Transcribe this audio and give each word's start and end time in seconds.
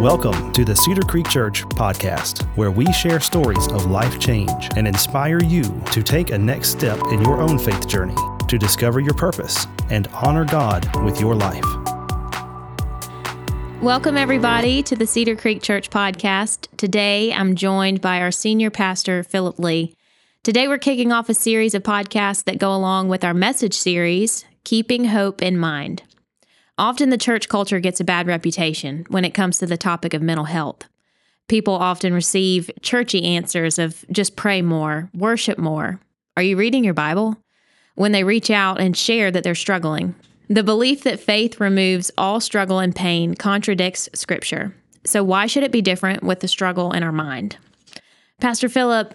Welcome 0.00 0.52
to 0.52 0.64
the 0.64 0.76
Cedar 0.76 1.02
Creek 1.02 1.28
Church 1.28 1.64
podcast, 1.64 2.44
where 2.56 2.70
we 2.70 2.86
share 2.92 3.18
stories 3.18 3.66
of 3.72 3.86
life 3.86 4.20
change 4.20 4.68
and 4.76 4.86
inspire 4.86 5.42
you 5.42 5.64
to 5.90 6.04
take 6.04 6.30
a 6.30 6.38
next 6.38 6.68
step 6.68 7.00
in 7.10 7.20
your 7.20 7.40
own 7.40 7.58
faith 7.58 7.88
journey 7.88 8.14
to 8.46 8.58
discover 8.58 9.00
your 9.00 9.14
purpose 9.14 9.66
and 9.90 10.06
honor 10.12 10.44
God 10.44 10.88
with 11.04 11.20
your 11.20 11.34
life. 11.34 11.64
Welcome, 13.82 14.16
everybody, 14.16 14.84
to 14.84 14.94
the 14.94 15.04
Cedar 15.04 15.34
Creek 15.34 15.62
Church 15.62 15.90
podcast. 15.90 16.68
Today, 16.76 17.32
I'm 17.32 17.56
joined 17.56 18.00
by 18.00 18.20
our 18.20 18.30
senior 18.30 18.70
pastor, 18.70 19.24
Phillip 19.24 19.58
Lee. 19.58 19.96
Today, 20.44 20.68
we're 20.68 20.78
kicking 20.78 21.10
off 21.10 21.28
a 21.28 21.34
series 21.34 21.74
of 21.74 21.82
podcasts 21.82 22.44
that 22.44 22.58
go 22.58 22.72
along 22.72 23.08
with 23.08 23.24
our 23.24 23.34
message 23.34 23.74
series, 23.74 24.44
Keeping 24.62 25.06
Hope 25.06 25.42
in 25.42 25.58
Mind. 25.58 26.04
Often 26.78 27.10
the 27.10 27.18
church 27.18 27.48
culture 27.48 27.80
gets 27.80 27.98
a 27.98 28.04
bad 28.04 28.28
reputation 28.28 29.04
when 29.08 29.24
it 29.24 29.34
comes 29.34 29.58
to 29.58 29.66
the 29.66 29.76
topic 29.76 30.14
of 30.14 30.22
mental 30.22 30.44
health. 30.44 30.84
People 31.48 31.74
often 31.74 32.14
receive 32.14 32.70
churchy 32.82 33.24
answers 33.24 33.80
of 33.80 34.04
just 34.12 34.36
pray 34.36 34.62
more, 34.62 35.10
worship 35.12 35.58
more. 35.58 35.98
Are 36.36 36.42
you 36.42 36.56
reading 36.56 36.84
your 36.84 36.94
Bible? 36.94 37.36
When 37.96 38.12
they 38.12 38.22
reach 38.22 38.48
out 38.48 38.80
and 38.80 38.96
share 38.96 39.32
that 39.32 39.42
they're 39.42 39.56
struggling. 39.56 40.14
The 40.48 40.62
belief 40.62 41.02
that 41.02 41.18
faith 41.18 41.58
removes 41.58 42.12
all 42.16 42.40
struggle 42.40 42.78
and 42.78 42.94
pain 42.94 43.34
contradicts 43.34 44.08
Scripture. 44.14 44.72
So, 45.04 45.24
why 45.24 45.46
should 45.46 45.64
it 45.64 45.72
be 45.72 45.82
different 45.82 46.22
with 46.22 46.40
the 46.40 46.48
struggle 46.48 46.92
in 46.92 47.02
our 47.02 47.12
mind? 47.12 47.56
Pastor 48.40 48.68
Phillip, 48.68 49.14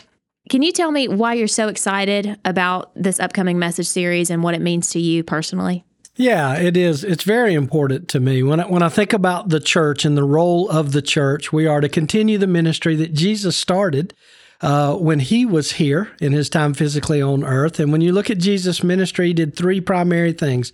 can 0.49 0.63
you 0.63 0.73
tell 0.73 0.91
me 0.91 1.07
why 1.07 1.35
you're 1.35 1.47
so 1.47 1.69
excited 1.69 2.37
about 2.43 2.91
this 2.95 3.21
upcoming 3.21 3.57
message 3.57 3.87
series 3.87 4.29
and 4.29 4.43
what 4.43 4.53
it 4.53 4.61
means 4.61 4.89
to 4.89 4.99
you 4.99 5.23
personally? 5.23 5.85
Yeah, 6.15 6.55
it 6.57 6.77
is. 6.77 7.03
It's 7.03 7.23
very 7.23 7.55
important 7.55 8.07
to 8.09 8.19
me. 8.19 8.43
When 8.43 8.59
I, 8.59 8.67
when 8.67 8.83
I 8.83 8.89
think 8.89 9.13
about 9.13 9.49
the 9.49 9.59
church 9.59 10.05
and 10.05 10.15
the 10.15 10.23
role 10.23 10.69
of 10.69 10.91
the 10.91 11.01
church, 11.01 11.51
we 11.51 11.65
are 11.65 11.81
to 11.81 11.89
continue 11.89 12.37
the 12.37 12.45
ministry 12.45 12.95
that 12.97 13.13
Jesus 13.13 13.57
started 13.57 14.13
uh, 14.61 14.95
when 14.95 15.19
he 15.19 15.43
was 15.43 15.73
here 15.73 16.11
in 16.21 16.31
his 16.31 16.49
time 16.49 16.75
physically 16.75 17.21
on 17.21 17.43
earth. 17.43 17.79
And 17.79 17.91
when 17.91 18.01
you 18.01 18.11
look 18.11 18.29
at 18.29 18.37
Jesus' 18.37 18.83
ministry, 18.83 19.27
he 19.27 19.33
did 19.33 19.55
three 19.55 19.81
primary 19.81 20.33
things 20.33 20.71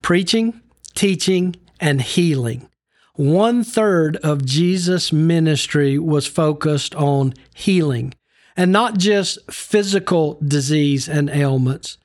preaching, 0.00 0.60
teaching, 0.94 1.56
and 1.80 2.00
healing. 2.00 2.68
One 3.14 3.64
third 3.64 4.16
of 4.18 4.44
Jesus' 4.44 5.12
ministry 5.12 5.98
was 5.98 6.28
focused 6.28 6.94
on 6.94 7.34
healing, 7.52 8.14
and 8.56 8.70
not 8.70 8.96
just 8.96 9.38
physical 9.50 10.38
disease 10.40 11.08
and 11.08 11.28
ailments, 11.28 11.98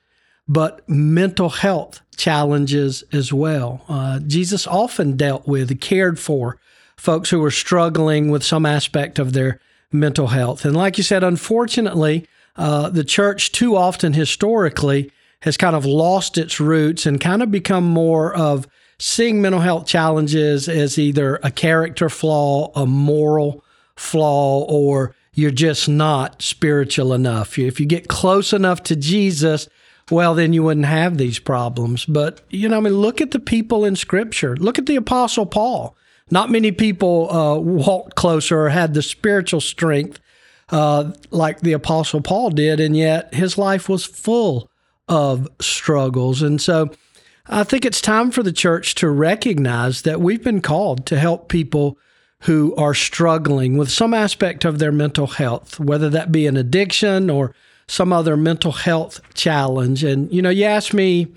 but 0.47 0.87
mental 0.89 1.49
health 1.49 2.01
challenges 2.15 3.03
as 3.11 3.31
well. 3.31 3.83
Uh, 3.87 4.19
Jesus 4.19 4.67
often 4.67 5.15
dealt 5.15 5.47
with, 5.47 5.79
cared 5.79 6.19
for 6.19 6.57
folks 6.97 7.29
who 7.29 7.39
were 7.39 7.51
struggling 7.51 8.29
with 8.29 8.43
some 8.43 8.65
aspect 8.65 9.19
of 9.19 9.33
their 9.33 9.59
mental 9.91 10.27
health. 10.27 10.65
And 10.65 10.75
like 10.75 10.97
you 10.97 11.03
said, 11.03 11.23
unfortunately, 11.23 12.27
uh, 12.55 12.89
the 12.89 13.03
church 13.03 13.51
too 13.51 13.75
often 13.75 14.13
historically 14.13 15.11
has 15.41 15.57
kind 15.57 15.75
of 15.75 15.85
lost 15.85 16.37
its 16.37 16.59
roots 16.59 17.05
and 17.05 17.19
kind 17.19 17.41
of 17.41 17.51
become 17.51 17.83
more 17.83 18.33
of 18.33 18.67
seeing 18.99 19.41
mental 19.41 19.61
health 19.61 19.85
challenges 19.85 20.69
as 20.69 20.97
either 20.97 21.39
a 21.43 21.51
character 21.51 22.09
flaw, 22.09 22.71
a 22.75 22.85
moral 22.85 23.63
flaw, 23.95 24.63
or 24.63 25.15
you're 25.33 25.51
just 25.51 25.89
not 25.89 26.41
spiritual 26.41 27.13
enough. 27.13 27.57
If 27.57 27.79
you 27.79 27.85
get 27.85 28.07
close 28.07 28.53
enough 28.53 28.83
to 28.83 28.95
Jesus, 28.95 29.67
well, 30.13 30.35
then 30.35 30.53
you 30.53 30.63
wouldn't 30.63 30.85
have 30.85 31.17
these 31.17 31.39
problems. 31.39 32.05
But, 32.05 32.41
you 32.49 32.69
know, 32.69 32.77
I 32.77 32.81
mean, 32.81 32.93
look 32.93 33.19
at 33.19 33.31
the 33.31 33.39
people 33.39 33.83
in 33.83 33.95
Scripture. 33.95 34.55
Look 34.55 34.79
at 34.79 34.85
the 34.85 34.95
Apostle 34.95 35.45
Paul. 35.45 35.95
Not 36.31 36.49
many 36.49 36.71
people 36.71 37.31
uh, 37.31 37.57
walked 37.57 38.15
closer 38.15 38.61
or 38.61 38.69
had 38.69 38.93
the 38.93 39.01
spiritual 39.01 39.59
strength 39.59 40.19
uh, 40.69 41.11
like 41.31 41.59
the 41.59 41.73
Apostle 41.73 42.21
Paul 42.21 42.49
did, 42.49 42.79
and 42.79 42.95
yet 42.95 43.33
his 43.33 43.57
life 43.57 43.89
was 43.89 44.05
full 44.05 44.71
of 45.07 45.47
struggles. 45.59 46.41
And 46.41 46.61
so 46.61 46.89
I 47.47 47.63
think 47.63 47.85
it's 47.85 48.01
time 48.01 48.31
for 48.31 48.41
the 48.41 48.53
church 48.53 48.95
to 48.95 49.09
recognize 49.09 50.03
that 50.03 50.21
we've 50.21 50.43
been 50.43 50.61
called 50.61 51.05
to 51.07 51.19
help 51.19 51.49
people 51.49 51.97
who 52.41 52.75
are 52.75 52.93
struggling 52.93 53.77
with 53.77 53.91
some 53.91 54.13
aspect 54.13 54.65
of 54.65 54.79
their 54.79 54.91
mental 54.91 55.27
health, 55.27 55.79
whether 55.79 56.09
that 56.09 56.31
be 56.31 56.47
an 56.47 56.57
addiction 56.57 57.29
or 57.29 57.53
some 57.87 58.13
other 58.13 58.37
mental 58.37 58.71
health 58.71 59.21
challenge. 59.33 60.03
And, 60.03 60.31
you 60.31 60.41
know, 60.41 60.49
you 60.49 60.65
ask 60.65 60.93
me, 60.93 61.27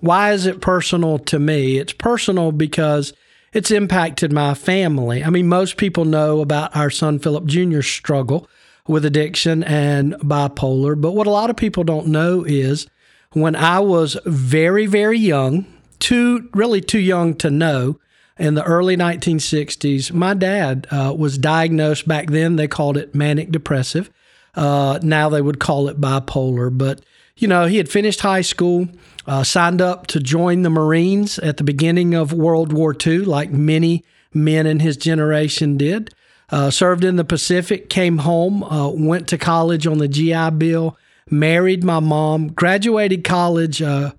why 0.00 0.32
is 0.32 0.46
it 0.46 0.60
personal 0.60 1.18
to 1.20 1.38
me? 1.38 1.78
It's 1.78 1.92
personal 1.92 2.52
because 2.52 3.12
it's 3.52 3.70
impacted 3.70 4.32
my 4.32 4.54
family. 4.54 5.22
I 5.24 5.30
mean, 5.30 5.48
most 5.48 5.76
people 5.76 6.04
know 6.04 6.40
about 6.40 6.76
our 6.76 6.90
son 6.90 7.18
Phillip 7.18 7.46
Jr.'s 7.46 7.86
struggle 7.86 8.48
with 8.86 9.04
addiction 9.04 9.64
and 9.64 10.14
bipolar, 10.14 11.00
but 11.00 11.12
what 11.12 11.26
a 11.26 11.30
lot 11.30 11.50
of 11.50 11.56
people 11.56 11.82
don't 11.82 12.06
know 12.06 12.44
is 12.44 12.86
when 13.32 13.56
I 13.56 13.80
was 13.80 14.16
very, 14.24 14.86
very 14.86 15.18
young, 15.18 15.66
too 15.98 16.48
really 16.54 16.80
too 16.80 17.00
young 17.00 17.34
to 17.36 17.50
know, 17.50 17.98
in 18.38 18.54
the 18.54 18.64
early 18.64 18.96
1960s, 18.96 20.12
my 20.12 20.34
dad 20.34 20.86
uh, 20.90 21.14
was 21.16 21.38
diagnosed 21.38 22.06
back 22.06 22.28
then. 22.28 22.56
They 22.56 22.68
called 22.68 22.96
it 22.96 23.14
manic 23.14 23.50
depressive. 23.50 24.10
Uh, 24.56 24.98
now 25.02 25.28
they 25.28 25.42
would 25.42 25.60
call 25.60 25.88
it 25.88 26.00
bipolar. 26.00 26.76
But, 26.76 27.04
you 27.36 27.46
know, 27.46 27.66
he 27.66 27.76
had 27.76 27.88
finished 27.88 28.20
high 28.20 28.40
school, 28.40 28.88
uh, 29.26 29.44
signed 29.44 29.82
up 29.82 30.06
to 30.08 30.20
join 30.20 30.62
the 30.62 30.70
Marines 30.70 31.38
at 31.38 31.58
the 31.58 31.64
beginning 31.64 32.14
of 32.14 32.32
World 32.32 32.72
War 32.72 32.96
II, 33.06 33.18
like 33.18 33.50
many 33.50 34.02
men 34.32 34.66
in 34.66 34.80
his 34.80 34.96
generation 34.96 35.76
did. 35.76 36.14
Uh, 36.48 36.70
served 36.70 37.04
in 37.04 37.16
the 37.16 37.24
Pacific, 37.24 37.90
came 37.90 38.18
home, 38.18 38.62
uh, 38.62 38.88
went 38.88 39.28
to 39.28 39.36
college 39.36 39.86
on 39.86 39.98
the 39.98 40.08
GI 40.08 40.50
Bill, 40.50 40.96
married 41.28 41.82
my 41.82 41.98
mom, 41.98 42.48
graduated 42.48 43.24
college, 43.24 43.82
uh, 43.82 44.12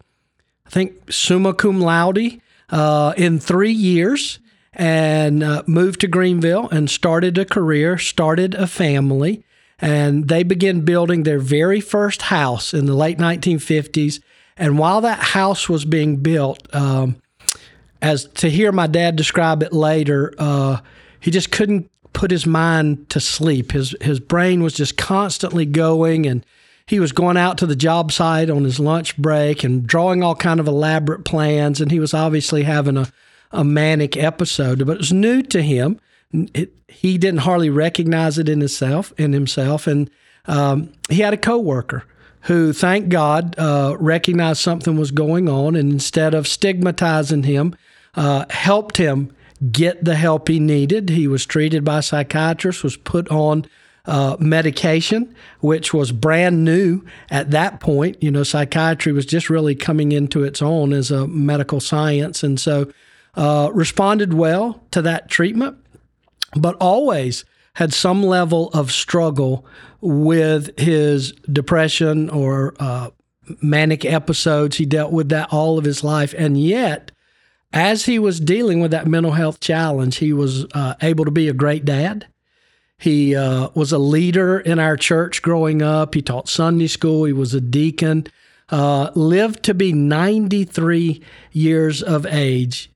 I 0.66 0.70
think 0.70 1.12
summa 1.12 1.54
cum 1.54 1.80
laude, 1.80 2.42
uh, 2.70 3.14
in 3.16 3.40
three 3.40 3.72
years 3.72 4.40
and 4.74 5.66
moved 5.68 6.02
to 6.02 6.08
Greenville 6.08 6.68
and 6.68 6.90
started 6.90 7.38
a 7.38 7.46
career, 7.46 7.98
started 7.98 8.54
a 8.54 8.68
family 8.68 9.46
and 9.80 10.28
they 10.28 10.44
began 10.44 10.82
building 10.82 11.24
their 11.24 11.40
very 11.40 11.82
first 11.82 12.24
house 12.24 12.74
in 12.74 12.86
the 12.86 12.96
late 12.96 13.18
1950s. 13.18 14.20
And 14.56 14.80
while 14.80 15.02
that 15.02 15.20
house 15.20 15.70
was 15.70 15.86
being 15.86 16.18
built, 16.18 16.74
um, 16.74 17.22
as 18.02 18.26
to 18.26 18.50
hear 18.50 18.72
my 18.72 18.88
dad 18.88 19.16
describe 19.16 19.62
it 19.62 19.74
later, 19.74 20.34
uh, 20.40 20.80
he 21.20 21.30
just 21.30 21.52
couldn't 21.52 21.90
put 22.14 22.32
his 22.32 22.48
mind 22.48 23.10
to 23.12 23.20
sleep. 23.20 23.72
His 23.72 23.96
his 24.02 24.20
brain 24.20 24.64
was 24.64 24.74
just 24.74 24.98
constantly 24.98 25.66
going, 25.66 26.26
and 26.26 26.44
he 26.88 27.00
was 27.00 27.12
going 27.12 27.38
out 27.38 27.60
to 27.60 27.68
the 27.68 27.76
job 27.76 28.12
site 28.12 28.50
on 28.50 28.64
his 28.64 28.80
lunch 28.80 29.16
break 29.18 29.64
and 29.64 29.86
drawing 29.86 30.24
all 30.24 30.36
kind 30.36 30.60
of 30.60 30.68
elaborate 30.68 31.26
plans. 31.26 31.80
And 31.80 31.92
he 31.92 32.00
was 32.00 32.14
obviously 32.14 32.64
having 32.64 32.98
a 32.98 33.12
a 33.52 33.64
manic 33.64 34.18
episode, 34.18 34.86
but 34.86 34.94
it 34.94 34.98
was 34.98 35.14
new 35.14 35.42
to 35.42 35.62
him 35.62 36.00
he 36.32 37.18
didn't 37.18 37.40
hardly 37.40 37.70
recognize 37.70 38.38
it 38.38 38.50
in 38.50 38.60
himself. 38.60 39.14
In 39.18 39.34
himself, 39.34 39.88
and 39.88 40.10
um, 40.46 40.92
he 41.10 41.22
had 41.22 41.34
a 41.34 41.38
coworker 41.38 42.04
who, 42.42 42.72
thank 42.72 43.10
God, 43.10 43.56
uh, 43.58 43.96
recognized 44.00 44.62
something 44.62 44.98
was 44.98 45.12
going 45.12 45.50
on, 45.50 45.76
and 45.76 45.92
instead 45.92 46.34
of 46.34 46.48
stigmatizing 46.48 47.44
him, 47.44 47.76
uh, 48.16 48.46
helped 48.50 48.98
him 48.98 49.36
get 49.72 50.04
the 50.04 50.16
help 50.16 50.48
he 50.48 50.60
needed. 50.60 51.10
He 51.10 51.28
was 51.28 51.46
treated 51.46 51.84
by 51.84 52.00
a 52.00 52.02
psychiatrist, 52.02 52.84
was 52.84 52.96
put 52.96 53.30
on 53.30 53.66
uh, 54.06 54.38
medication, 54.40 55.36
which 55.60 55.94
was 55.94 56.12
brand 56.12 56.64
new 56.64 57.04
at 57.30 57.52
that 57.52 57.80
point. 57.80 58.22
You 58.24 58.32
know, 58.32 58.44
psychiatry 58.44 59.12
was 59.12 59.26
just 59.26 59.50
really 59.50 59.76
coming 59.76 60.12
into 60.14 60.44
its 60.44 60.62
own 60.62 60.94
as 60.94 61.12
a 61.12 61.28
medical 61.28 61.80
science, 61.80 62.44
and 62.44 62.60
so 62.60 62.92
uh, 63.36 63.70
responded 63.74 64.34
well 64.34 64.82
to 64.92 65.02
that 65.02 65.30
treatment 65.30 65.78
but 66.56 66.76
always 66.80 67.46
had 67.76 67.94
some 67.94 68.24
level 68.24 68.70
of 68.70 68.92
struggle 68.92 69.66
with 70.02 70.78
his 70.80 71.32
depression 71.52 72.30
or 72.30 72.74
uh, 72.80 73.10
manic 73.62 74.06
episodes. 74.06 74.78
He 74.78 74.86
dealt 74.86 75.12
with 75.12 75.30
that 75.30 75.52
all 75.52 75.78
of 75.78 75.86
his 75.86 76.04
life. 76.04 76.34
And 76.38 76.60
yet, 76.60 77.12
as 77.74 78.06
he 78.06 78.18
was 78.18 78.40
dealing 78.40 78.80
with 78.80 78.92
that 78.92 79.08
mental 79.08 79.34
health 79.34 79.60
challenge, 79.60 80.18
he 80.18 80.34
was 80.34 80.66
uh, 80.74 80.96
able 81.02 81.26
to 81.26 81.32
be 81.32 81.48
a 81.48 81.54
great 81.54 81.86
dad. 81.86 82.28
He 82.98 83.36
uh, 83.36 83.70
was 83.76 83.92
a 83.92 84.00
leader 84.00 84.60
in 84.60 84.80
our 84.80 84.98
church 84.98 85.42
growing 85.42 85.82
up. 85.82 86.16
He 86.16 86.22
taught 86.22 86.50
Sunday 86.50 86.88
school. 86.88 87.26
He 87.26 87.34
was 87.34 87.54
a 87.54 87.62
deacon. 87.62 88.26
Uh, 88.70 89.12
lived 89.14 89.64
to 89.64 89.74
be 89.74 89.94
93 89.94 91.22
years 91.52 92.02
of 92.02 92.26
age 92.26 92.92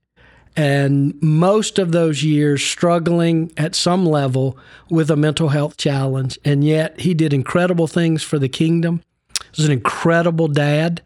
and 0.56 1.20
most 1.22 1.78
of 1.78 1.92
those 1.92 2.22
years 2.22 2.62
struggling 2.62 3.52
at 3.56 3.74
some 3.74 4.04
level 4.04 4.58
with 4.90 5.10
a 5.10 5.16
mental 5.16 5.48
health 5.48 5.76
challenge. 5.76 6.38
And 6.44 6.62
yet 6.62 7.00
he 7.00 7.14
did 7.14 7.32
incredible 7.32 7.86
things 7.86 8.22
for 8.22 8.38
the 8.38 8.48
kingdom. 8.48 9.02
He 9.38 9.62
was 9.62 9.66
an 9.66 9.72
incredible 9.72 10.48
dad. 10.48 11.02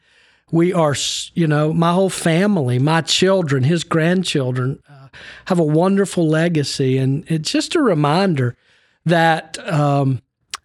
We 0.51 0.73
are, 0.73 0.95
you 1.35 1.47
know, 1.47 1.73
my 1.73 1.93
whole 1.93 2.11
family, 2.11 2.79
my 2.79 3.03
children, 3.03 3.65
his 3.65 3.85
grandchildren, 3.85 4.81
uh, 4.89 5.09
have 5.47 5.59
a 5.59 5.65
wonderful 5.65 6.29
legacy. 6.29 6.99
And 6.99 7.25
it's 7.29 7.51
just 7.51 7.75
a 7.75 7.83
reminder 7.83 8.57
that 9.05 9.59
um, 9.69 10.23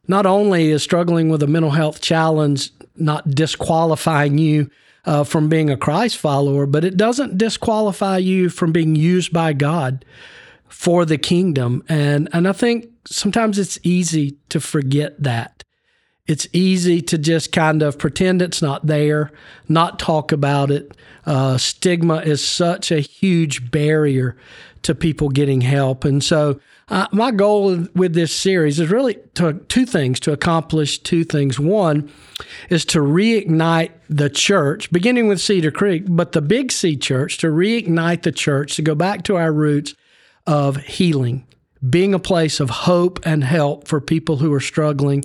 not 0.07 0.25
only 0.25 0.71
is 0.71 0.81
struggling 0.81 1.29
with 1.29 1.43
a 1.43 1.47
mental 1.47 1.71
health 1.71 2.01
challenge 2.01 2.71
not 2.95 3.29
disqualifying 3.31 4.37
you 4.37 4.69
uh, 5.05 5.23
from 5.23 5.49
being 5.49 5.69
a 5.69 5.77
Christ 5.77 6.17
follower, 6.17 6.65
but 6.65 6.83
it 6.83 6.97
doesn't 6.97 7.37
disqualify 7.37 8.17
you 8.17 8.49
from 8.49 8.71
being 8.71 8.95
used 8.95 9.33
by 9.33 9.53
God 9.53 10.05
for 10.67 11.05
the 11.05 11.17
kingdom. 11.17 11.83
And 11.89 12.29
and 12.33 12.47
I 12.47 12.53
think 12.53 12.87
sometimes 13.05 13.57
it's 13.59 13.79
easy 13.83 14.37
to 14.49 14.59
forget 14.59 15.21
that. 15.21 15.63
It's 16.27 16.47
easy 16.53 17.01
to 17.01 17.17
just 17.17 17.51
kind 17.51 17.81
of 17.81 17.97
pretend 17.97 18.41
it's 18.41 18.61
not 18.61 18.87
there, 18.87 19.31
not 19.67 19.99
talk 19.99 20.31
about 20.31 20.71
it. 20.71 20.95
Uh, 21.25 21.57
stigma 21.57 22.17
is 22.17 22.45
such 22.45 22.91
a 22.91 22.99
huge 22.99 23.71
barrier 23.71 24.37
to 24.83 24.95
people 24.95 25.29
getting 25.29 25.61
help. 25.61 26.05
And 26.05 26.23
so, 26.23 26.59
uh, 26.91 27.07
my 27.13 27.31
goal 27.31 27.87
with 27.95 28.13
this 28.13 28.35
series 28.35 28.77
is 28.77 28.91
really 28.91 29.17
to, 29.35 29.53
two 29.69 29.85
things 29.85 30.19
to 30.19 30.33
accomplish 30.33 30.99
two 30.99 31.23
things. 31.23 31.57
One 31.57 32.11
is 32.69 32.83
to 32.85 32.99
reignite 32.99 33.91
the 34.09 34.29
church, 34.29 34.91
beginning 34.91 35.29
with 35.29 35.39
Cedar 35.39 35.71
Creek, 35.71 36.03
but 36.05 36.33
the 36.33 36.41
Big 36.41 36.69
C 36.69 36.97
church, 36.97 37.37
to 37.37 37.47
reignite 37.47 38.23
the 38.23 38.31
church, 38.33 38.75
to 38.75 38.81
go 38.81 38.93
back 38.93 39.23
to 39.23 39.37
our 39.37 39.53
roots 39.53 39.95
of 40.45 40.75
healing, 40.77 41.47
being 41.89 42.13
a 42.13 42.19
place 42.19 42.59
of 42.59 42.69
hope 42.69 43.21
and 43.25 43.45
help 43.45 43.87
for 43.87 44.01
people 44.01 44.37
who 44.37 44.53
are 44.53 44.59
struggling, 44.59 45.23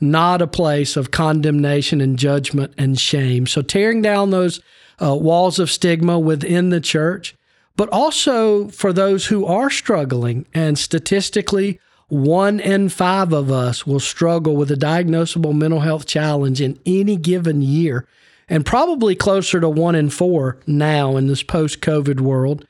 not 0.00 0.42
a 0.42 0.48
place 0.48 0.96
of 0.96 1.12
condemnation 1.12 2.00
and 2.00 2.18
judgment 2.18 2.74
and 2.76 2.98
shame. 2.98 3.46
So, 3.46 3.62
tearing 3.62 4.02
down 4.02 4.30
those 4.30 4.60
uh, 5.00 5.14
walls 5.14 5.60
of 5.60 5.70
stigma 5.70 6.18
within 6.18 6.70
the 6.70 6.80
church, 6.80 7.36
but 7.76 7.88
also 7.90 8.68
for 8.68 8.92
those 8.92 9.26
who 9.26 9.44
are 9.46 9.70
struggling. 9.70 10.46
And 10.54 10.78
statistically, 10.78 11.80
one 12.08 12.60
in 12.60 12.88
five 12.88 13.32
of 13.32 13.50
us 13.50 13.86
will 13.86 14.00
struggle 14.00 14.56
with 14.56 14.70
a 14.70 14.76
diagnosable 14.76 15.56
mental 15.56 15.80
health 15.80 16.06
challenge 16.06 16.60
in 16.60 16.78
any 16.86 17.16
given 17.16 17.62
year, 17.62 18.06
and 18.48 18.64
probably 18.64 19.14
closer 19.14 19.60
to 19.60 19.68
one 19.68 19.94
in 19.94 20.10
four 20.10 20.58
now 20.66 21.16
in 21.16 21.26
this 21.26 21.42
post 21.42 21.80
COVID 21.80 22.20
world. 22.20 22.66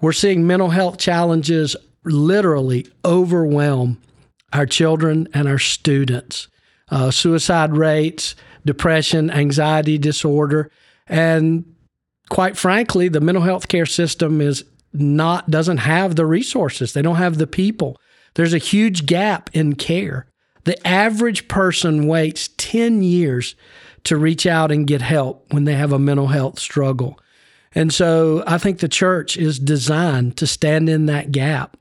We're 0.00 0.12
seeing 0.12 0.46
mental 0.46 0.70
health 0.70 0.98
challenges 0.98 1.76
literally 2.04 2.86
overwhelm 3.04 4.00
our 4.52 4.66
children 4.66 5.28
and 5.34 5.48
our 5.48 5.58
students. 5.58 6.48
Uh, 6.88 7.10
suicide 7.10 7.76
rates, 7.76 8.36
depression, 8.64 9.30
anxiety 9.30 9.98
disorder, 9.98 10.70
and 11.08 11.64
quite 12.28 12.56
frankly, 12.56 13.08
the 13.08 13.20
mental 13.20 13.44
health 13.44 13.68
care 13.68 13.86
system 13.86 14.40
is 14.40 14.64
not 14.92 15.50
doesn't 15.50 15.78
have 15.78 16.16
the 16.16 16.26
resources. 16.26 16.92
They 16.92 17.02
don't 17.02 17.16
have 17.16 17.38
the 17.38 17.46
people. 17.46 17.98
There's 18.34 18.54
a 18.54 18.58
huge 18.58 19.06
gap 19.06 19.50
in 19.52 19.74
care. 19.74 20.26
The 20.64 20.84
average 20.86 21.48
person 21.48 22.06
waits 22.06 22.50
10 22.56 23.02
years 23.02 23.54
to 24.04 24.16
reach 24.16 24.46
out 24.46 24.70
and 24.70 24.86
get 24.86 25.00
help 25.00 25.52
when 25.52 25.64
they 25.64 25.74
have 25.74 25.92
a 25.92 25.98
mental 25.98 26.28
health 26.28 26.58
struggle. 26.58 27.18
And 27.74 27.92
so 27.92 28.42
I 28.46 28.58
think 28.58 28.78
the 28.78 28.88
church 28.88 29.36
is 29.36 29.58
designed 29.58 30.36
to 30.38 30.46
stand 30.46 30.88
in 30.88 31.06
that 31.06 31.30
gap. 31.30 31.76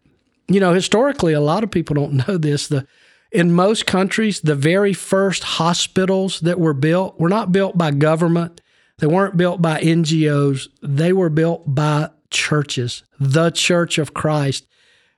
You 0.48 0.60
know, 0.60 0.74
historically, 0.74 1.34
a 1.34 1.42
lot 1.42 1.64
of 1.64 1.72
people 1.72 1.96
don't 1.96 2.14
know 2.28 2.38
this. 2.38 2.68
The 2.68 2.86
in 3.32 3.52
most 3.52 3.86
countries, 3.86 4.42
the 4.42 4.56
very 4.56 4.94
first 4.94 5.44
hospitals 5.44 6.40
that 6.42 6.60
were 6.60 6.74
built 6.74 7.20
were 7.20 7.30
not 7.30 7.52
built 7.52 7.78
by 7.78 7.92
government. 7.92 8.62
They 9.00 9.08
weren't 9.08 9.38
built 9.38 9.62
by 9.62 9.82
NGOs. 9.82 10.68
They 10.82 11.12
were 11.14 11.30
built 11.30 11.64
by 11.68 12.10
churches, 12.30 13.04
the 13.20 13.50
church 13.50 13.98
of 13.98 14.14
Christ, 14.14 14.68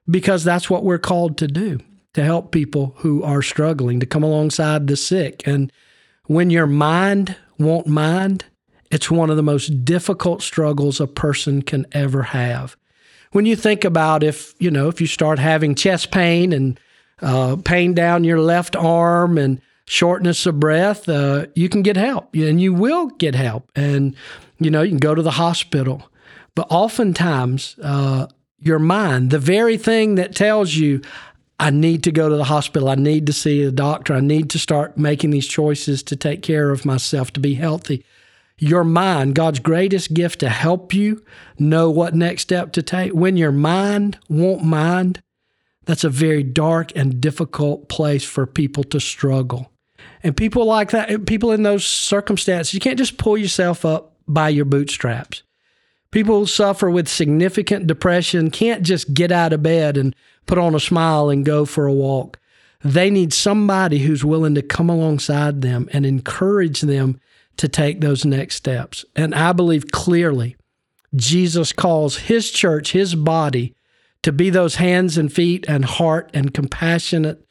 because 0.10 0.44
that's 0.44 0.70
what 0.70 0.84
we're 0.84 0.98
called 0.98 1.38
to 1.38 1.48
do 1.48 1.80
to 2.14 2.24
help 2.24 2.52
people 2.52 2.96
who 2.98 3.22
are 3.22 3.44
struggling, 3.44 4.00
to 4.00 4.06
come 4.06 4.24
alongside 4.24 4.88
the 4.88 4.98
sick. 4.98 5.46
And 5.46 5.72
when 6.26 6.50
your 6.50 6.66
mind 6.66 7.36
won't 7.60 7.86
mind, 7.86 8.46
it's 8.90 9.12
one 9.12 9.30
of 9.30 9.38
the 9.38 9.44
most 9.44 9.86
difficult 9.86 10.42
struggles 10.42 11.00
a 11.00 11.06
person 11.08 11.62
can 11.62 11.86
ever 11.92 12.24
have. 12.24 12.76
When 13.34 13.46
you 13.46 13.56
think 13.56 13.84
about 13.86 14.24
if, 14.24 14.56
you 14.60 14.72
know, 14.72 14.88
if 14.88 15.00
you 15.00 15.06
start 15.06 15.38
having 15.38 15.76
chest 15.76 16.10
pain 16.12 16.54
and 16.54 16.80
uh, 17.22 17.58
pain 17.58 17.94
down 17.94 18.24
your 18.24 18.40
left 18.42 18.76
arm 18.76 19.38
and 19.38 19.62
shortness 19.88 20.46
of 20.46 20.60
breath, 20.60 21.10
uh, 21.10 21.48
you 21.56 21.70
can 21.70 21.82
get 21.82 21.98
help 21.98 22.34
and 22.36 22.62
you 22.62 22.74
will 22.74 23.08
get 23.08 23.34
help. 23.34 23.72
And, 23.76 24.16
you 24.60 24.70
know, 24.70 24.82
you 24.82 24.90
can 24.90 25.00
go 25.00 25.16
to 25.16 25.22
the 25.22 25.32
hospital. 25.32 26.10
But 26.54 26.68
oftentimes, 26.70 27.78
uh, 27.82 28.28
your 28.60 28.80
mind, 28.80 29.32
the 29.32 29.40
very 29.40 29.78
thing 29.78 30.16
that 30.16 30.36
tells 30.36 30.76
you, 30.76 31.02
I 31.60 31.72
need 31.72 32.04
to 32.04 32.12
go 32.12 32.30
to 32.30 32.36
the 32.36 32.44
hospital, 32.44 32.90
I 32.90 32.96
need 32.96 33.26
to 33.28 33.34
see 33.34 33.64
a 33.64 33.72
doctor, 33.72 34.14
I 34.14 34.20
need 34.20 34.50
to 34.52 34.60
start 34.60 34.98
making 34.98 35.32
these 35.32 35.48
choices 35.48 36.04
to 36.04 36.16
take 36.16 36.44
care 36.44 36.70
of 36.70 36.86
myself, 36.86 37.32
to 37.34 37.40
be 37.40 37.56
healthy. 37.56 38.06
Your 38.60 38.84
mind, 38.84 39.36
God's 39.36 39.60
greatest 39.60 40.14
gift 40.14 40.40
to 40.40 40.50
help 40.50 40.94
you 40.94 41.24
know 41.58 41.90
what 41.90 42.14
next 42.14 42.44
step 42.44 42.74
to 42.74 42.84
take. 42.84 43.14
When 43.14 43.38
your 43.38 43.52
mind 43.52 44.20
won't 44.30 44.64
mind, 44.64 45.22
that's 45.86 46.04
a 46.04 46.10
very 46.10 46.44
dark 46.44 46.92
and 46.96 47.22
difficult 47.22 47.88
place 47.88 48.24
for 48.24 48.46
people 48.46 48.84
to 48.86 49.00
struggle. 49.00 49.72
And 50.28 50.36
people 50.36 50.66
like 50.66 50.92
that, 50.92 51.26
people 51.26 51.54
in 51.54 51.64
those 51.64 51.86
circumstances, 51.86 52.74
you 52.74 52.82
can't 52.82 52.98
just 52.98 53.18
pull 53.18 53.38
yourself 53.38 53.86
up 53.86 54.18
by 54.28 54.50
your 54.50 54.66
bootstraps. 54.66 55.42
People 56.12 56.40
who 56.40 56.46
suffer 56.46 56.90
with 56.90 57.08
significant 57.08 57.88
depression 57.88 58.52
can't 58.52 58.84
just 58.84 59.14
get 59.14 59.32
out 59.32 59.54
of 59.54 59.64
bed 59.64 59.96
and 59.96 60.14
put 60.46 60.58
on 60.58 60.76
a 60.76 60.82
smile 60.82 61.30
and 61.30 61.46
go 61.46 61.64
for 61.64 61.88
a 61.88 61.94
walk. 61.94 62.40
They 62.84 63.10
need 63.10 63.32
somebody 63.32 64.00
who's 64.00 64.26
willing 64.26 64.54
to 64.56 64.62
come 64.62 64.90
alongside 64.90 65.62
them 65.62 65.88
and 65.94 66.06
encourage 66.06 66.82
them 66.82 67.22
to 67.56 67.70
take 67.70 68.02
those 68.02 68.26
next 68.26 68.56
steps. 68.56 69.06
And 69.16 69.34
I 69.34 69.54
believe 69.54 69.94
clearly 69.94 70.58
Jesus 71.16 71.72
calls 71.72 72.18
his 72.18 72.52
church, 72.52 72.92
his 72.92 73.16
body, 73.16 73.76
to 74.24 74.34
be 74.34 74.50
those 74.50 74.76
hands 74.76 75.18
and 75.18 75.32
feet 75.32 75.64
and 75.70 75.86
heart 75.86 76.30
and 76.34 76.54
compassionate 76.54 77.48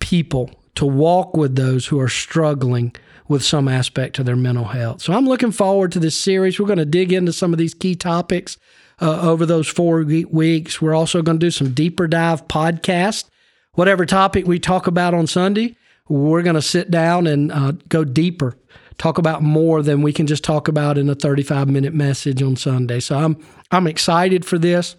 people 0.00 0.50
to 0.74 0.86
walk 0.86 1.36
with 1.36 1.56
those 1.56 1.86
who 1.86 2.00
are 2.00 2.08
struggling 2.08 2.94
with 3.28 3.42
some 3.42 3.68
aspect 3.68 4.18
of 4.18 4.26
their 4.26 4.36
mental 4.36 4.64
health. 4.64 5.02
So 5.02 5.12
I'm 5.12 5.26
looking 5.26 5.52
forward 5.52 5.92
to 5.92 5.98
this 5.98 6.18
series. 6.18 6.58
We're 6.58 6.66
going 6.66 6.78
to 6.78 6.84
dig 6.84 7.12
into 7.12 7.32
some 7.32 7.52
of 7.52 7.58
these 7.58 7.74
key 7.74 7.94
topics 7.94 8.56
uh, 9.00 9.20
over 9.20 9.46
those 9.46 9.68
four 9.68 10.02
weeks. 10.02 10.80
We're 10.80 10.94
also 10.94 11.22
going 11.22 11.38
to 11.38 11.46
do 11.46 11.50
some 11.50 11.72
deeper 11.72 12.06
dive 12.06 12.46
podcast. 12.48 13.24
Whatever 13.72 14.04
topic 14.04 14.46
we 14.46 14.58
talk 14.58 14.86
about 14.86 15.14
on 15.14 15.26
Sunday, 15.26 15.76
we're 16.08 16.42
going 16.42 16.56
to 16.56 16.62
sit 16.62 16.90
down 16.90 17.26
and 17.26 17.50
uh, 17.50 17.72
go 17.88 18.04
deeper, 18.04 18.54
talk 18.98 19.18
about 19.18 19.42
more 19.42 19.82
than 19.82 20.02
we 20.02 20.12
can 20.12 20.26
just 20.26 20.44
talk 20.44 20.68
about 20.68 20.98
in 20.98 21.08
a 21.08 21.14
35 21.14 21.68
minute 21.68 21.94
message 21.94 22.42
on 22.42 22.56
Sunday. 22.56 23.00
So 23.00 23.18
I'm 23.18 23.36
I'm 23.70 23.86
excited 23.86 24.44
for 24.44 24.58
this. 24.58 24.96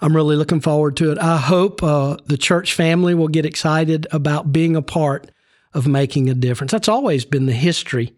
I'm 0.00 0.14
really 0.14 0.36
looking 0.36 0.60
forward 0.60 0.96
to 0.98 1.12
it. 1.12 1.18
I 1.18 1.36
hope 1.38 1.82
uh, 1.82 2.16
the 2.26 2.38
church 2.38 2.74
family 2.74 3.14
will 3.14 3.28
get 3.28 3.46
excited 3.46 4.06
about 4.10 4.52
being 4.52 4.76
a 4.76 4.82
part 4.82 5.30
of 5.72 5.86
making 5.86 6.28
a 6.30 6.34
difference. 6.34 6.72
That's 6.72 6.88
always 6.88 7.24
been 7.24 7.46
the 7.46 7.52
history 7.52 8.14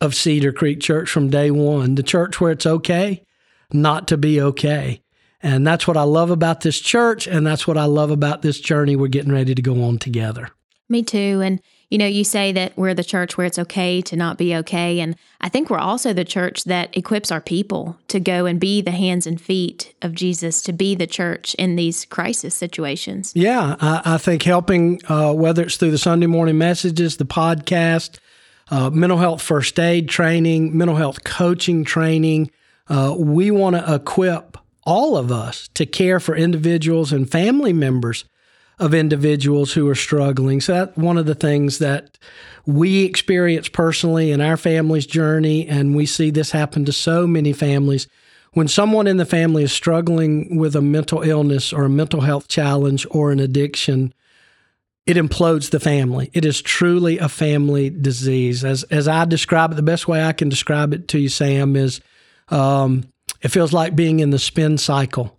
of 0.00 0.14
Cedar 0.14 0.52
Creek 0.52 0.80
Church 0.80 1.08
from 1.08 1.30
day 1.30 1.50
one 1.50 1.94
the 1.94 2.02
church 2.02 2.40
where 2.40 2.52
it's 2.52 2.66
okay 2.66 3.24
not 3.72 4.08
to 4.08 4.16
be 4.16 4.40
okay. 4.40 5.02
And 5.42 5.66
that's 5.66 5.86
what 5.86 5.96
I 5.96 6.02
love 6.02 6.30
about 6.30 6.62
this 6.62 6.80
church. 6.80 7.26
And 7.26 7.46
that's 7.46 7.66
what 7.66 7.78
I 7.78 7.84
love 7.84 8.10
about 8.10 8.42
this 8.42 8.60
journey 8.60 8.96
we're 8.96 9.08
getting 9.08 9.32
ready 9.32 9.54
to 9.54 9.62
go 9.62 9.84
on 9.84 9.98
together. 9.98 10.50
Me 10.88 11.02
too. 11.02 11.40
And 11.42 11.60
you 11.90 11.98
know, 11.98 12.06
you 12.06 12.24
say 12.24 12.50
that 12.52 12.76
we're 12.76 12.94
the 12.94 13.04
church 13.04 13.36
where 13.36 13.46
it's 13.46 13.58
okay 13.58 14.00
to 14.02 14.16
not 14.16 14.38
be 14.38 14.56
okay. 14.56 14.98
And 15.00 15.16
I 15.40 15.48
think 15.48 15.70
we're 15.70 15.78
also 15.78 16.12
the 16.12 16.24
church 16.24 16.64
that 16.64 16.96
equips 16.96 17.30
our 17.30 17.40
people 17.40 17.96
to 18.08 18.18
go 18.18 18.46
and 18.46 18.58
be 18.58 18.80
the 18.80 18.90
hands 18.90 19.26
and 19.26 19.40
feet 19.40 19.94
of 20.02 20.12
Jesus, 20.12 20.62
to 20.62 20.72
be 20.72 20.94
the 20.94 21.06
church 21.06 21.54
in 21.54 21.76
these 21.76 22.04
crisis 22.04 22.54
situations. 22.54 23.32
Yeah, 23.36 23.76
I, 23.80 24.02
I 24.04 24.18
think 24.18 24.42
helping, 24.42 25.00
uh, 25.08 25.32
whether 25.32 25.62
it's 25.62 25.76
through 25.76 25.92
the 25.92 25.98
Sunday 25.98 26.26
morning 26.26 26.58
messages, 26.58 27.18
the 27.18 27.24
podcast, 27.24 28.18
uh, 28.70 28.90
mental 28.90 29.18
health 29.18 29.42
first 29.42 29.78
aid 29.78 30.08
training, 30.08 30.76
mental 30.76 30.96
health 30.96 31.22
coaching 31.22 31.84
training, 31.84 32.50
uh, 32.88 33.14
we 33.16 33.52
want 33.52 33.76
to 33.76 33.94
equip 33.94 34.58
all 34.82 35.16
of 35.16 35.30
us 35.30 35.68
to 35.74 35.86
care 35.86 36.18
for 36.18 36.34
individuals 36.36 37.12
and 37.12 37.30
family 37.30 37.72
members 37.72 38.24
of 38.78 38.92
individuals 38.92 39.72
who 39.72 39.88
are 39.88 39.94
struggling. 39.94 40.60
So 40.60 40.72
that's 40.72 40.96
one 40.96 41.16
of 41.16 41.26
the 41.26 41.34
things 41.34 41.78
that 41.78 42.18
we 42.66 43.04
experience 43.04 43.68
personally 43.68 44.30
in 44.30 44.40
our 44.40 44.56
family's 44.56 45.06
journey, 45.06 45.66
and 45.66 45.94
we 45.94 46.04
see 46.04 46.30
this 46.30 46.50
happen 46.50 46.84
to 46.84 46.92
so 46.92 47.26
many 47.26 47.52
families. 47.52 48.06
When 48.52 48.68
someone 48.68 49.06
in 49.06 49.16
the 49.16 49.24
family 49.24 49.62
is 49.62 49.72
struggling 49.72 50.56
with 50.56 50.76
a 50.76 50.82
mental 50.82 51.22
illness 51.22 51.72
or 51.72 51.84
a 51.84 51.90
mental 51.90 52.20
health 52.20 52.48
challenge 52.48 53.06
or 53.10 53.30
an 53.30 53.40
addiction, 53.40 54.12
it 55.06 55.16
implodes 55.16 55.70
the 55.70 55.80
family. 55.80 56.30
It 56.32 56.44
is 56.44 56.60
truly 56.60 57.18
a 57.18 57.28
family 57.28 57.90
disease. 57.90 58.64
As 58.64 58.82
as 58.84 59.06
I 59.06 59.24
describe 59.24 59.72
it, 59.72 59.76
the 59.76 59.82
best 59.82 60.08
way 60.08 60.22
I 60.24 60.32
can 60.32 60.48
describe 60.48 60.92
it 60.92 61.08
to 61.08 61.18
you, 61.18 61.28
Sam, 61.28 61.76
is 61.76 62.00
um, 62.48 63.04
it 63.40 63.48
feels 63.48 63.72
like 63.72 63.94
being 63.94 64.20
in 64.20 64.30
the 64.30 64.38
spin 64.38 64.78
cycle 64.78 65.38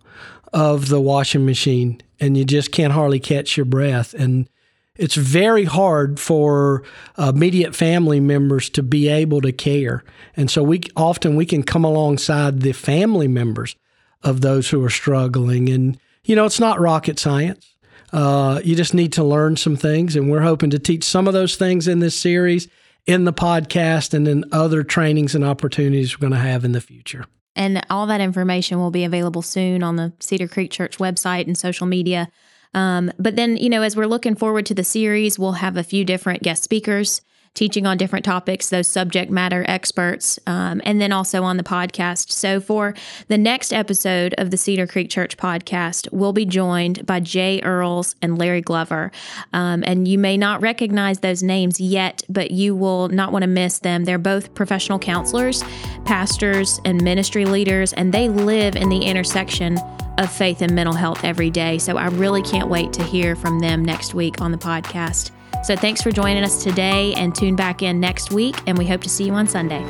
of 0.52 0.88
the 0.88 1.00
washing 1.00 1.44
machine 1.44 2.00
and 2.20 2.36
you 2.36 2.44
just 2.44 2.72
can't 2.72 2.92
hardly 2.92 3.20
catch 3.20 3.56
your 3.56 3.66
breath. 3.66 4.14
And 4.14 4.48
it's 4.96 5.14
very 5.14 5.64
hard 5.64 6.18
for 6.18 6.82
immediate 7.16 7.74
family 7.74 8.20
members 8.20 8.68
to 8.70 8.82
be 8.82 9.08
able 9.08 9.40
to 9.42 9.52
care. 9.52 10.02
And 10.36 10.50
so 10.50 10.62
we 10.62 10.82
often 10.96 11.36
we 11.36 11.46
can 11.46 11.62
come 11.62 11.84
alongside 11.84 12.60
the 12.60 12.72
family 12.72 13.28
members 13.28 13.76
of 14.22 14.40
those 14.40 14.70
who 14.70 14.84
are 14.84 14.90
struggling. 14.90 15.68
And 15.68 15.98
you 16.24 16.36
know, 16.36 16.44
it's 16.44 16.60
not 16.60 16.80
rocket 16.80 17.18
science. 17.18 17.74
Uh, 18.12 18.60
you 18.64 18.74
just 18.74 18.94
need 18.94 19.12
to 19.12 19.24
learn 19.24 19.56
some 19.56 19.76
things, 19.76 20.16
and 20.16 20.30
we're 20.30 20.40
hoping 20.40 20.70
to 20.70 20.78
teach 20.78 21.04
some 21.04 21.26
of 21.26 21.34
those 21.34 21.56
things 21.56 21.86
in 21.86 21.98
this 21.98 22.18
series, 22.18 22.68
in 23.06 23.24
the 23.24 23.32
podcast, 23.32 24.14
and 24.14 24.26
in 24.26 24.44
other 24.50 24.82
trainings 24.82 25.34
and 25.34 25.44
opportunities 25.44 26.16
we're 26.16 26.28
going 26.28 26.32
to 26.32 26.38
have 26.48 26.64
in 26.64 26.72
the 26.72 26.80
future. 26.80 27.26
And 27.58 27.84
all 27.90 28.06
that 28.06 28.20
information 28.20 28.78
will 28.78 28.92
be 28.92 29.02
available 29.02 29.42
soon 29.42 29.82
on 29.82 29.96
the 29.96 30.12
Cedar 30.20 30.46
Creek 30.46 30.70
Church 30.70 30.98
website 30.98 31.48
and 31.48 31.58
social 31.58 31.88
media. 31.88 32.30
Um, 32.72 33.10
but 33.18 33.34
then, 33.34 33.56
you 33.56 33.68
know, 33.68 33.82
as 33.82 33.96
we're 33.96 34.06
looking 34.06 34.36
forward 34.36 34.64
to 34.66 34.74
the 34.74 34.84
series, 34.84 35.40
we'll 35.40 35.52
have 35.52 35.76
a 35.76 35.82
few 35.82 36.04
different 36.04 36.44
guest 36.44 36.62
speakers 36.62 37.20
teaching 37.58 37.88
on 37.88 37.96
different 37.96 38.24
topics, 38.24 38.68
those 38.68 38.86
subject 38.86 39.32
matter 39.32 39.64
experts, 39.66 40.38
um, 40.46 40.80
and 40.84 41.00
then 41.00 41.10
also 41.10 41.42
on 41.42 41.56
the 41.56 41.64
podcast. 41.64 42.30
So, 42.30 42.60
for 42.60 42.94
the 43.26 43.36
next 43.36 43.72
episode 43.72 44.32
of 44.38 44.52
the 44.52 44.56
Cedar 44.56 44.86
Creek 44.86 45.10
Church 45.10 45.36
podcast, 45.36 46.06
we'll 46.12 46.32
be 46.32 46.44
joined 46.44 47.04
by 47.04 47.18
Jay 47.18 47.60
Earls 47.62 48.14
and 48.22 48.38
Larry 48.38 48.60
Glover. 48.60 49.10
Um, 49.52 49.82
and 49.84 50.06
you 50.06 50.18
may 50.18 50.36
not 50.36 50.60
recognize 50.60 51.18
those 51.18 51.42
names 51.42 51.80
yet, 51.80 52.22
but 52.28 52.52
you 52.52 52.76
will 52.76 53.08
not 53.08 53.32
want 53.32 53.42
to 53.42 53.48
miss 53.48 53.80
them. 53.80 54.04
They're 54.04 54.18
both 54.18 54.54
professional 54.54 55.00
counselors, 55.00 55.64
pastors, 56.04 56.80
and 56.84 57.02
ministry 57.02 57.44
leaders, 57.44 57.92
and 57.92 58.14
they 58.14 58.28
live 58.28 58.76
in 58.76 58.88
the 58.88 59.00
intersection 59.04 59.78
of 60.18 60.30
faith 60.30 60.62
and 60.62 60.72
mental 60.76 60.94
health 60.94 61.24
every 61.24 61.50
day. 61.50 61.78
So, 61.78 61.96
I 61.96 62.06
really 62.06 62.42
can't 62.42 62.70
wait 62.70 62.92
to 62.92 63.02
hear 63.02 63.34
from 63.34 63.58
them 63.58 63.84
next 63.84 64.14
week 64.14 64.40
on 64.40 64.52
the 64.52 64.58
podcast. 64.58 65.32
So 65.62 65.76
thanks 65.76 66.02
for 66.02 66.10
joining 66.10 66.44
us 66.44 66.62
today 66.62 67.14
and 67.14 67.34
tune 67.34 67.56
back 67.56 67.82
in 67.82 68.00
next 68.00 68.32
week, 68.32 68.56
and 68.66 68.78
we 68.78 68.86
hope 68.86 69.02
to 69.02 69.08
see 69.08 69.24
you 69.24 69.34
on 69.34 69.46
Sunday. 69.46 69.84